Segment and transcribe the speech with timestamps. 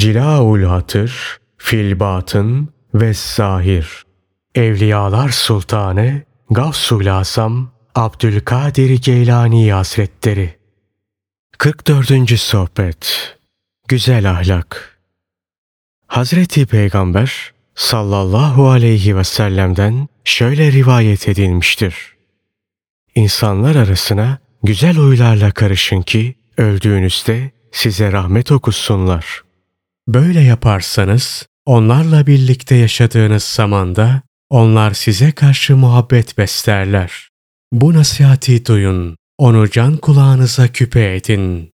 [0.00, 4.04] Cilaul Hatır, Filbatın ve Zahir.
[4.54, 10.58] Evliyalar Sultanı Gavsul Asam Abdülkadir Geylani Hazretleri
[11.58, 12.38] 44.
[12.40, 13.36] Sohbet
[13.88, 15.00] Güzel Ahlak
[16.06, 22.16] Hazreti Peygamber sallallahu aleyhi ve sellem'den şöyle rivayet edilmiştir.
[23.14, 29.49] İnsanlar arasına güzel huylarla karışın ki öldüğünüzde size rahmet okusunlar.
[30.08, 37.28] Böyle yaparsanız onlarla birlikte yaşadığınız zamanda onlar size karşı muhabbet beslerler.
[37.72, 41.70] Bu nasihati duyun, onu can kulağınıza küpe edin.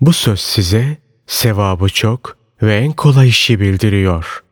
[0.00, 4.42] Bu söz size sevabı çok ve en kolay işi bildiriyor.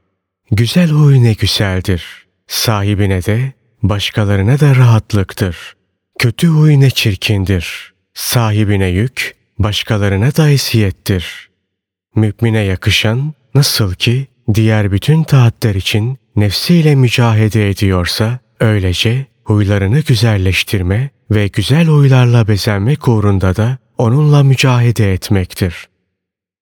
[0.51, 2.27] Güzel huy ne güzeldir.
[2.47, 3.53] Sahibine de
[3.83, 5.77] başkalarına da rahatlıktır.
[6.19, 7.95] Kötü huy ne çirkindir.
[8.15, 11.51] Sahibine yük, başkalarına da eziyettir.
[12.17, 21.47] Mümine yakışan nasıl ki diğer bütün taatler için nefsiyle mücahede ediyorsa öylece huylarını güzelleştirme ve
[21.47, 25.89] güzel huylarla bezenmek uğrunda da onunla mücahede etmektir.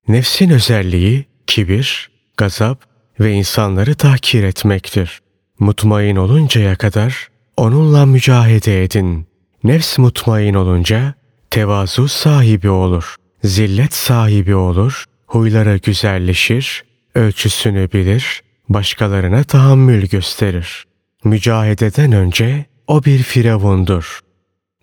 [0.08, 2.84] Nefsin özelliği kibir, gazap
[3.20, 5.20] ve insanları tahkir etmektir.
[5.58, 9.26] Mutmain oluncaya kadar onunla mücahede edin.
[9.64, 11.14] Nefs mutmain olunca
[11.50, 20.84] tevazu sahibi olur, zillet sahibi olur, huyları güzelleşir, ölçüsünü bilir, başkalarına tahammül gösterir.
[21.24, 24.20] Mücahededen önce o bir firavundur.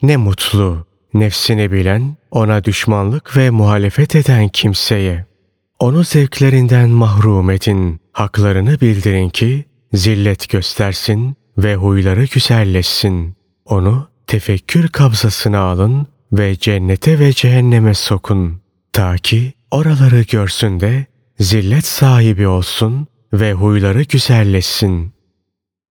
[0.02, 5.26] Ne mutlu, nefsini bilen, ona düşmanlık ve muhalefet eden kimseye.
[5.80, 13.36] Onu zevklerinden mahrum edin, haklarını bildirin ki zillet göstersin ve huyları güzelleşsin.
[13.66, 18.62] Onu tefekkür kabzasına alın ve cennete ve cehenneme sokun.
[18.94, 21.06] Ta ki oraları görsün de
[21.40, 25.14] zillet sahibi olsun ve huyları güzelleşsin.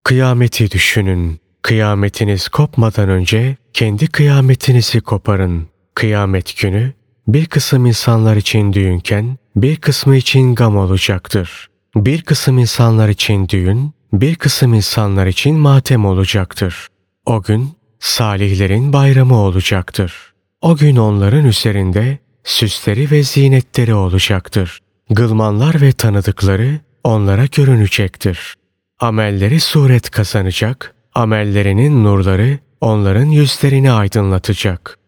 [0.04, 1.40] Kıyameti düşünün.
[1.62, 5.68] Kıyametiniz kopmadan önce kendi kıyametinizi koparın.
[5.94, 6.92] Kıyamet günü
[7.28, 11.70] bir kısım insanlar için düğünken bir kısmı için gam olacaktır.
[11.96, 16.88] Bir kısım insanlar için düğün, bir kısım insanlar için matem olacaktır.
[17.26, 17.70] O gün
[18.00, 20.32] salihlerin bayramı olacaktır.
[20.60, 22.18] O gün onların üzerinde
[22.50, 24.80] süsleri ve zinetleri olacaktır.
[25.10, 28.54] Gılmanlar ve tanıdıkları onlara görünecektir.
[29.00, 34.98] Amelleri suret kazanacak, amellerinin nurları onların yüzlerini aydınlatacak.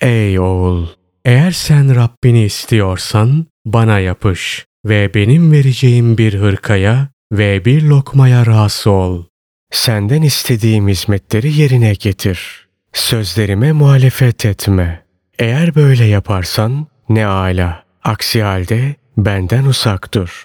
[0.00, 0.86] Ey oğul!
[1.24, 8.90] Eğer sen Rabbini istiyorsan bana yapış ve benim vereceğim bir hırkaya ve bir lokmaya razı
[8.90, 9.24] ol.
[9.70, 12.68] Senden istediğim hizmetleri yerine getir.
[12.92, 15.05] Sözlerime muhalefet etme.
[15.38, 17.84] Eğer böyle yaparsan ne ala.
[18.04, 20.44] Aksi halde benden uzak dur.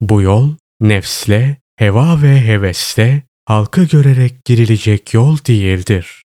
[0.00, 6.22] Bu yol nefsle, heva ve hevesle halkı görerek girilecek yol değildir.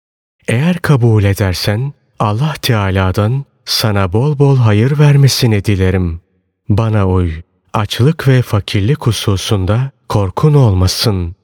[0.48, 6.22] Eğer kabul edersen Allah Teala'dan sana bol bol hayır vermesini dilerim.
[6.70, 7.32] Bana uy.
[7.74, 11.36] Açlık ve fakirlik hususunda korkun olmasın.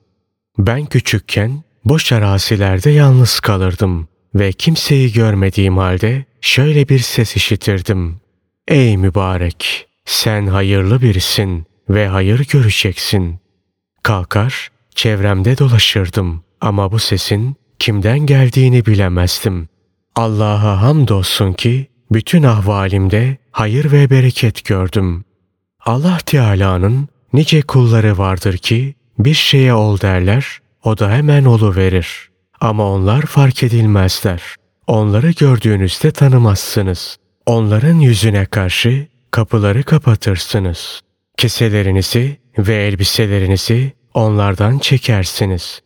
[0.57, 8.21] Ben küçükken boş arazilerde yalnız kalırdım ve kimseyi görmediğim halde şöyle bir ses işitirdim.
[8.67, 9.87] Ey mübarek!
[10.05, 13.39] Sen hayırlı birisin ve hayır göreceksin.
[14.03, 19.67] Kalkar, çevremde dolaşırdım ama bu sesin kimden geldiğini bilemezdim.
[20.15, 25.23] Allah'a hamdolsun ki bütün ahvalimde hayır ve bereket gördüm.
[25.85, 32.28] Allah Teala'nın nice kulları vardır ki bir şeye ol derler, o da hemen olu verir.
[32.61, 34.41] Ama onlar fark edilmezler.
[34.87, 37.17] Onları gördüğünüzde tanımazsınız.
[37.45, 41.01] Onların yüzüne karşı kapıları kapatırsınız.
[41.37, 45.81] Keselerinizi ve elbiselerinizi onlardan çekersiniz.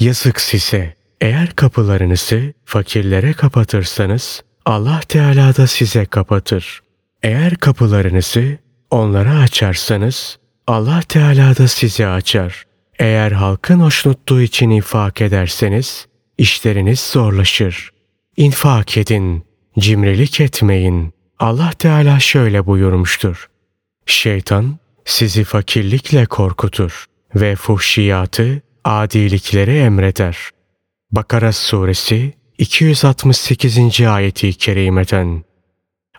[0.00, 0.94] Yazık size.
[1.20, 6.80] Eğer kapılarınızı fakirlere kapatırsanız Allah Teala da size kapatır.
[7.22, 8.58] Eğer kapılarınızı
[8.90, 12.64] onlara açarsanız Allah Teala da size açar.
[12.98, 16.07] Eğer halkın hoşnutluğu için infak ederseniz
[16.38, 17.90] işleriniz zorlaşır.
[18.36, 19.44] İnfak edin,
[19.78, 21.12] cimrilik etmeyin.
[21.38, 23.48] Allah Teala şöyle buyurmuştur.
[24.06, 30.36] Şeytan sizi fakirlikle korkutur ve fuhşiyatı, adilikleri emreder.
[31.12, 34.00] Bakara suresi 268.
[34.00, 35.44] ayeti kerimeden.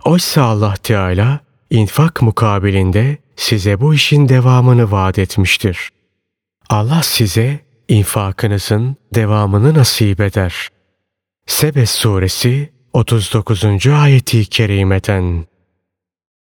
[0.06, 1.40] Oysa Allah Teala
[1.70, 5.90] infak mukabilinde size bu işin devamını vaat etmiştir.
[6.70, 10.70] Allah size infakınızın devamını nasip eder.
[11.46, 13.88] Sebe suresi 39.
[13.88, 15.46] ayeti kerimeden.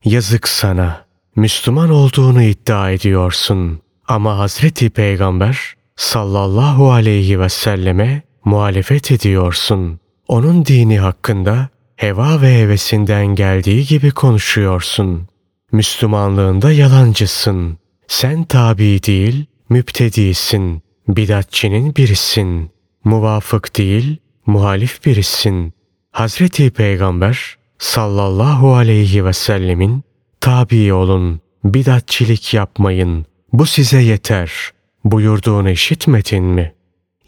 [0.05, 1.05] Yazık sana.
[1.37, 3.81] Müslüman olduğunu iddia ediyorsun.
[4.09, 10.01] Ama Hazreti Peygamber sallallahu aleyhi ve selleme muhalefet ediyorsun.
[10.29, 15.29] Onun dini hakkında heva ve hevesinden geldiği gibi konuşuyorsun.
[15.73, 17.79] Müslümanlığında yalancısın.
[18.09, 20.83] Sen tabi değil, müptedisin.
[21.17, 22.71] Bidatçinin birisin.
[23.05, 24.17] Muvafık değil,
[24.47, 25.73] muhalif birisin.
[26.11, 30.03] Hazreti Peygamber sallallahu aleyhi ve sellemin
[30.41, 33.27] tabi olun, bidatçilik yapmayın.
[33.53, 34.53] Bu size yeter.
[35.05, 36.75] Buyurduğunu işitmedin mi?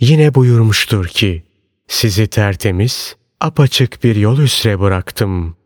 [0.00, 1.42] Yine buyurmuştur ki,
[1.88, 5.56] sizi tertemiz, apaçık bir yol üzere bıraktım.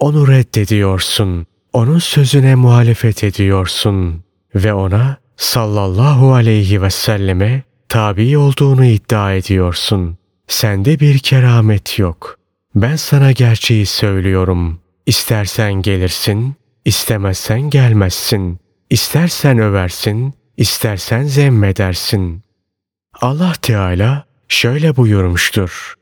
[0.00, 9.34] Onu reddediyorsun, onun sözüne muhalefet ediyorsun ve ona sallallahu aleyhi ve selleme tabi olduğunu iddia
[9.34, 10.18] ediyorsun.
[10.46, 12.38] Sende bir keramet yok.
[12.74, 14.80] Ben sana gerçeği söylüyorum.
[15.06, 16.54] İstersen gelirsin,
[16.84, 18.58] istemezsen gelmezsin.
[18.90, 22.42] İstersen översin, istersen zemmedersin.
[23.20, 25.94] Allah Teala şöyle buyurmuştur.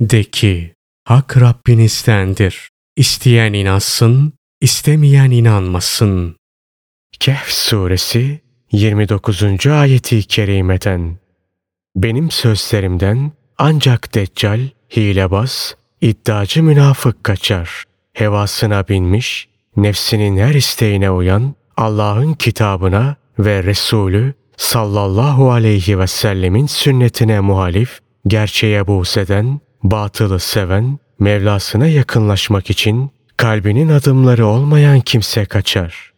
[0.00, 0.74] De ki,
[1.04, 2.68] hak Rabbinizdendir.
[2.96, 6.36] İsteyen inansın, istemeyen inanmasın.
[7.20, 8.41] Kehf suresi
[8.72, 9.66] 29.
[9.66, 11.16] ayeti kerimeden
[11.96, 14.60] Benim sözlerimden ancak deccal,
[14.96, 17.84] hilebaz, iddiacı münafık kaçar.
[18.12, 27.40] Hevasına binmiş, nefsinin her isteğine uyan, Allah'ın kitabına ve Resulü sallallahu aleyhi ve sellemin sünnetine
[27.40, 29.16] muhalif, gerçeğe buğz
[29.82, 36.12] batılı seven, Mevlasına yakınlaşmak için kalbinin adımları olmayan kimse kaçar.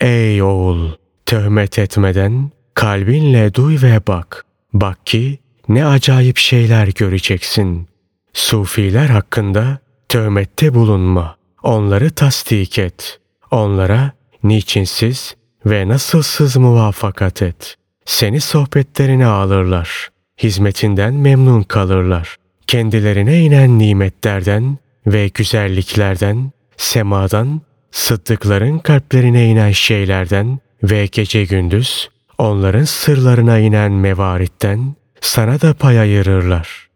[0.00, 1.03] Ey oğul!
[1.26, 4.44] Töhmet etmeden kalbinle duy ve bak.
[4.72, 5.38] Bak ki
[5.68, 7.88] ne acayip şeyler göreceksin.
[8.32, 9.78] Sufiler hakkında
[10.08, 11.36] töhmette bulunma.
[11.62, 13.20] Onları tasdik et.
[13.50, 14.12] Onlara
[14.42, 15.36] niçinsiz
[15.66, 17.76] ve nasılsız muvafakat et.
[18.04, 20.08] Seni sohbetlerine alırlar.
[20.42, 22.36] Hizmetinden memnun kalırlar.
[22.66, 27.60] Kendilerine inen nimetlerden ve güzelliklerden, semadan,
[27.90, 30.58] sıddıkların kalplerine inen şeylerden
[30.90, 32.08] ve gece gündüz
[32.38, 36.88] onların sırlarına inen mevaritten sana da pay ayırırlar.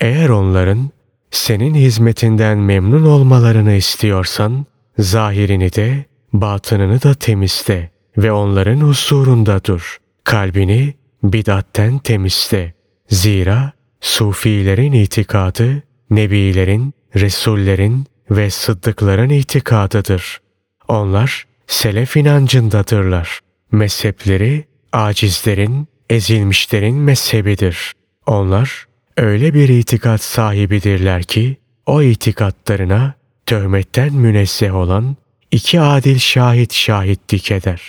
[0.00, 0.90] Eğer onların
[1.30, 4.66] senin hizmetinden memnun olmalarını istiyorsan,
[4.98, 9.96] zahirini de, batınını da temizle ve onların huzurunda dur.
[10.24, 12.74] Kalbini bidatten temizle.
[13.08, 20.40] Zira Sufilerin itikadı, Nebilerin, Resullerin ve Sıddıkların itikadıdır.
[20.88, 23.40] Onlar selef inancındadırlar.
[23.72, 27.92] Mezhepleri acizlerin, ezilmişlerin mezhebidir.
[28.26, 28.86] Onlar
[29.16, 33.14] öyle bir itikat sahibidirler ki o itikatlarına
[33.46, 35.16] töhmetten münezzeh olan
[35.50, 37.82] iki adil şahit şahitlik eder.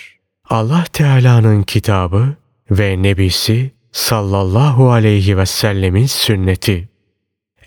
[0.50, 2.34] Allah Teala'nın kitabı
[2.70, 6.88] ve nebisi sallallahu aleyhi ve sellemin sünneti.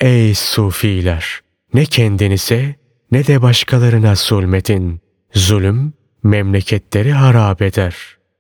[0.01, 1.39] Ey sufiler!
[1.73, 2.75] Ne kendinize
[3.11, 5.01] ne de başkalarına zulmedin.
[5.33, 5.93] Zulüm
[6.23, 7.95] memleketleri harap eder.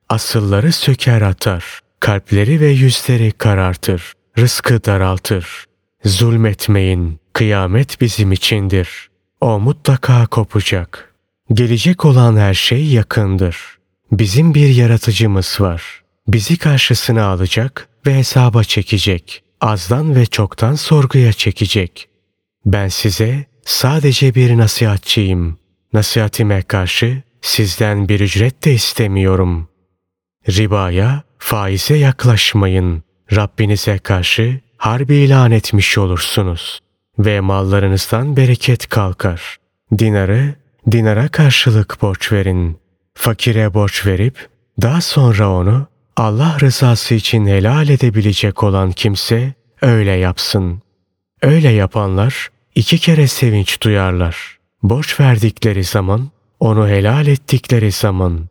[0.09, 1.79] Asılları söker atar.
[1.99, 4.13] Kalpleri ve yüzleri karartır.
[4.37, 5.65] Rızkı daraltır.
[6.05, 7.19] Zulmetmeyin.
[7.33, 9.09] Kıyamet bizim içindir.
[9.41, 11.13] O mutlaka kopacak.
[11.53, 13.57] Gelecek olan her şey yakındır.
[14.11, 16.01] Bizim bir yaratıcımız var.
[16.27, 19.43] Bizi karşısına alacak ve hesaba çekecek.
[19.61, 22.09] Azdan ve çoktan sorguya çekecek.
[22.65, 25.57] Ben size sadece bir nasihatçıyım.
[25.93, 29.69] Nasihatime karşı sizden bir ücret de istemiyorum.
[30.49, 33.03] Ribaya, faize yaklaşmayın.
[33.35, 36.79] Rabbinize karşı harbi ilan etmiş olursunuz
[37.19, 39.57] ve mallarınızdan bereket kalkar.
[39.97, 40.55] Dinarı
[40.91, 42.77] dinara karşılık borç verin.
[43.13, 44.49] Fakire borç verip
[44.81, 50.81] daha sonra onu Allah rızası için helal edebilecek olan kimse öyle yapsın.
[51.41, 54.57] Öyle yapanlar iki kere sevinç duyarlar.
[54.83, 56.29] Borç verdikleri zaman,
[56.61, 58.49] onu helal ettikleri zaman.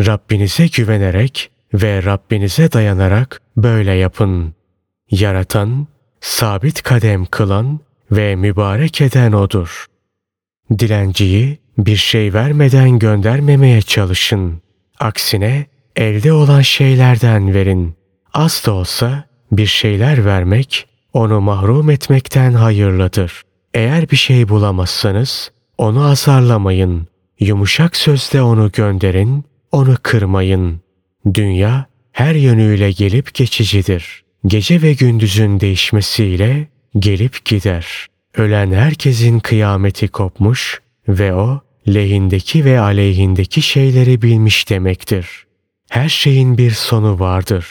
[0.00, 4.54] Rabbinize güvenerek ve Rabbinize dayanarak böyle yapın.
[5.10, 5.86] Yaratan,
[6.20, 9.86] sabit kadem kılan ve mübarek eden O'dur.
[10.78, 14.62] Dilenciyi bir şey vermeden göndermemeye çalışın.
[15.00, 17.94] Aksine elde olan şeylerden verin.
[18.34, 23.42] Az da olsa bir şeyler vermek onu mahrum etmekten hayırlıdır.
[23.74, 27.11] Eğer bir şey bulamazsanız onu azarlamayın.
[27.42, 30.80] Yumuşak sözle onu gönderin, onu kırmayın.
[31.34, 34.24] Dünya her yönüyle gelip geçicidir.
[34.46, 36.68] Gece ve gündüzün değişmesiyle
[36.98, 38.06] gelip gider.
[38.36, 45.46] Ölen herkesin kıyameti kopmuş ve o lehindeki ve aleyhindeki şeyleri bilmiş demektir.
[45.90, 47.66] Her şeyin bir sonu vardır.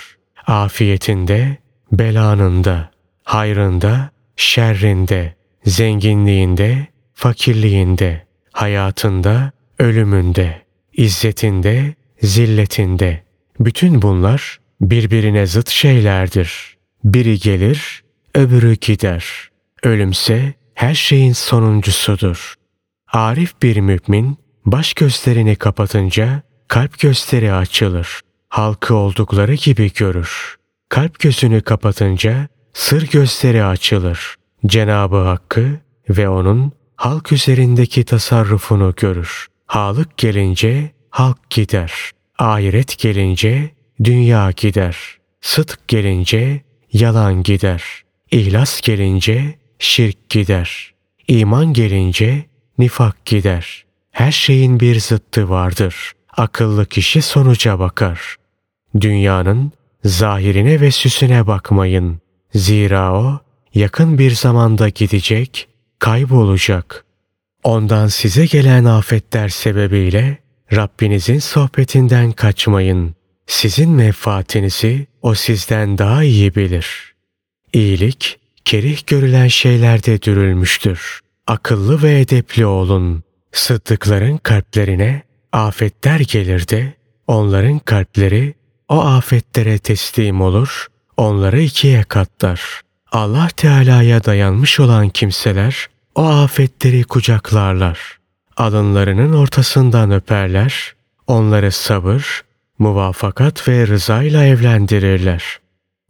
[0.48, 1.58] Afiyetinde,
[1.92, 2.92] belanında,
[3.24, 5.36] hayrında, şerrinde,
[5.66, 9.51] zenginliğinde, fakirliğinde, hayatında,
[9.82, 10.62] ölümünde,
[10.94, 13.24] izzetinde, zilletinde.
[13.60, 16.78] Bütün bunlar birbirine zıt şeylerdir.
[17.04, 18.04] Biri gelir,
[18.36, 19.26] öbürü gider.
[19.84, 22.54] Ölümse her şeyin sonuncusudur.
[23.14, 28.22] Arif bir mümin baş gözlerini kapatınca kalp gözleri açılır.
[28.50, 30.56] Halkı oldukları gibi görür.
[30.90, 34.36] Kalp gözünü kapatınca sır gözleri açılır.
[34.66, 39.50] Cenabı Hakk'ı ve onun halk üzerindeki tasarrufunu görür.
[39.72, 41.92] Halık gelince halk gider.
[42.38, 43.72] Ahiret gelince
[44.04, 44.98] dünya gider.
[45.42, 46.62] Sıdk gelince
[46.94, 47.84] yalan gider.
[48.32, 50.94] İhlas gelince şirk gider.
[51.28, 52.46] İman gelince
[52.78, 53.86] nifak gider.
[54.12, 56.12] Her şeyin bir zıttı vardır.
[56.38, 58.36] Akıllı kişi sonuca bakar.
[59.01, 59.72] Dünyanın
[60.04, 62.22] zahirine ve süsüne bakmayın.
[62.56, 63.40] Zira o
[63.74, 65.68] yakın bir zamanda gidecek,
[66.00, 67.06] kaybolacak.
[67.63, 70.38] Ondan size gelen afetler sebebiyle
[70.74, 73.15] Rabbinizin sohbetinden kaçmayın.
[73.48, 77.13] Sizin menfaatinizi o sizden daha iyi bilir.
[77.74, 81.20] İyilik, kerih görülen şeylerde dürülmüştür.
[81.48, 83.24] Akıllı ve edepli olun.
[83.51, 86.94] Sıddıkların kalplerine afetler gelir de
[87.27, 88.53] onların kalpleri
[88.89, 90.88] o afetlere teslim olur,
[91.18, 92.82] onları ikiye katlar.
[93.12, 98.20] Allah Teala'ya dayanmış olan kimseler o afetleri kucaklarlar.
[98.58, 100.96] Alınlarının ortasından öperler,
[101.27, 102.41] onları sabır,
[102.80, 105.60] muvafakat ve rızayla evlendirirler.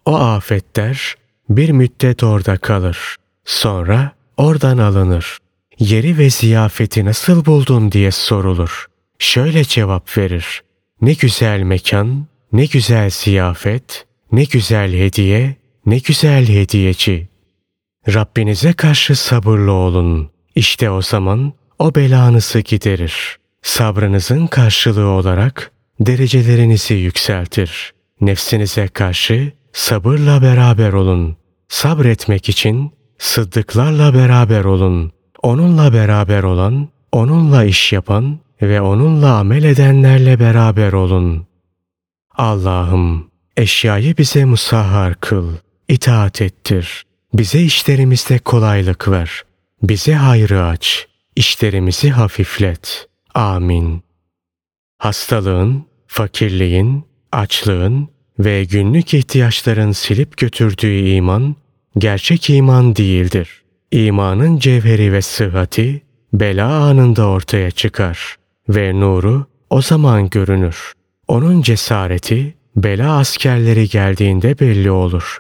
[0.06, 1.16] O afetler
[1.50, 3.16] bir müddet orada kalır.
[3.46, 5.38] Sonra oradan alınır.
[5.80, 8.86] Yeri ve ziyafeti nasıl buldun diye sorulur.
[9.20, 10.64] Şöyle cevap verir.
[11.02, 15.56] Ne güzel mekan, ne güzel ziyafet, ne güzel hediye,
[15.86, 17.31] ne güzel hediyeci.
[18.08, 20.30] Rabbinize karşı sabırlı olun.
[20.56, 23.38] İşte o zaman o belanızı giderir.
[23.62, 27.94] Sabrınızın karşılığı olarak derecelerinizi yükseltir.
[28.22, 31.38] Nefsinize karşı sabırla beraber olun.
[31.70, 35.12] Sabretmek için sıddıklarla beraber olun.
[35.44, 41.48] Onunla beraber olan, onunla iş yapan ve onunla amel edenlerle beraber olun.
[42.36, 43.28] Allah'ım
[43.58, 45.50] eşyayı bize musahhar kıl,
[45.88, 47.06] itaat ettir.
[47.34, 49.44] Bize işlerimizde kolaylık ver.
[49.84, 51.08] Bize hayrı aç.
[51.36, 53.08] İşlerimizi hafiflet.
[53.34, 54.04] Amin.
[54.98, 58.10] Hastalığın, fakirliğin, açlığın
[58.40, 61.56] ve günlük ihtiyaçların silip götürdüğü iman,
[61.98, 63.62] gerçek iman değildir.
[63.92, 66.02] İmanın cevheri ve sıhhati,
[66.34, 68.36] bela anında ortaya çıkar
[68.70, 70.94] ve nuru o zaman görünür.
[71.28, 75.40] Onun cesareti, bela askerleri geldiğinde belli olur.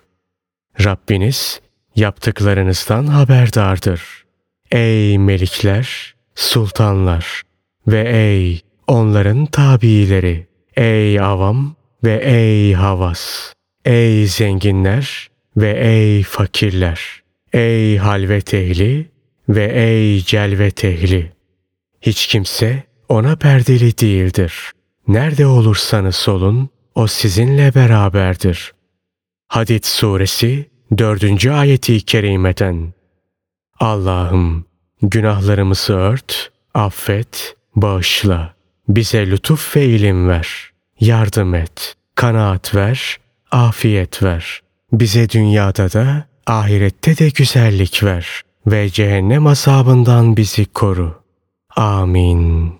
[0.83, 1.61] Rabbiniz
[1.95, 4.01] yaptıklarınızdan haberdardır.
[4.71, 7.41] Ey melikler, sultanlar
[7.87, 13.53] ve ey onların tabiileri, ey avam ve ey havas,
[13.85, 17.21] ey zenginler ve ey fakirler,
[17.53, 19.11] ey halvet ehli
[19.49, 21.31] ve ey celvet ehli.
[22.01, 24.71] Hiç kimse ona perdeli değildir.
[25.07, 28.73] Nerede olursanız olun, o sizinle beraberdir.
[29.47, 31.45] Hadid suresi 4.
[31.45, 32.93] ayeti kerimeten.
[33.79, 34.65] Allah'ım
[35.01, 38.53] günahlarımızı ört, affet, bağışla.
[38.87, 40.71] Bize lütuf ve ilim ver.
[40.99, 43.17] Yardım et, kanaat ver,
[43.51, 44.61] afiyet ver.
[44.91, 51.21] Bize dünyada da ahirette de güzellik ver ve cehennem azabından bizi koru.
[51.75, 52.73] Amin.